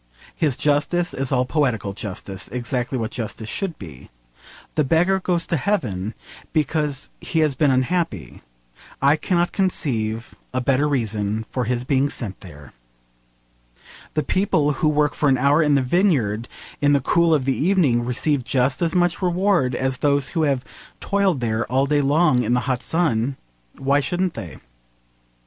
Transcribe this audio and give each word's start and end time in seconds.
His 0.35 0.57
justice 0.57 1.13
is 1.13 1.31
all 1.31 1.45
poetical 1.45 1.93
justice, 1.93 2.47
exactly 2.51 2.97
what 2.97 3.11
justice 3.11 3.47
should 3.49 3.77
be. 3.77 4.09
The 4.73 4.83
beggar 4.83 5.19
goes 5.19 5.45
to 5.45 5.57
heaven 5.57 6.15
because 6.53 7.11
he 7.19 7.41
has 7.41 7.53
been 7.53 7.69
unhappy. 7.69 8.41
I 8.99 9.15
cannot 9.15 9.51
conceive 9.51 10.33
a 10.55 10.59
better 10.59 10.87
reason 10.89 11.45
for 11.51 11.65
his 11.65 11.83
being 11.83 12.09
sent 12.09 12.39
there. 12.41 12.73
The 14.15 14.23
people 14.23 14.71
who 14.71 14.89
work 14.89 15.13
for 15.13 15.29
an 15.29 15.37
hour 15.37 15.61
in 15.61 15.75
the 15.75 15.83
vineyard 15.83 16.47
in 16.81 16.93
the 16.93 16.99
cool 17.01 17.31
of 17.31 17.45
the 17.45 17.55
evening 17.55 18.03
receive 18.03 18.43
just 18.43 18.81
as 18.81 18.95
much 18.95 19.21
reward 19.21 19.75
as 19.75 19.97
those 19.97 20.29
who 20.29 20.41
have 20.41 20.65
toiled 20.99 21.41
there 21.41 21.67
all 21.71 21.85
day 21.85 22.01
long 22.01 22.41
in 22.41 22.55
the 22.55 22.61
hot 22.61 22.81
sun. 22.81 23.37
Why 23.77 23.99
shouldn't 23.99 24.33
they? 24.33 24.57